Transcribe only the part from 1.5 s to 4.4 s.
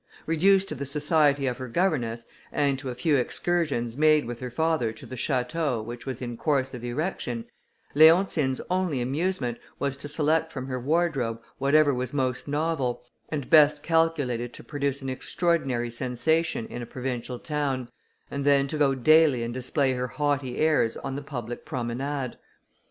her governess, and to a few excursions made with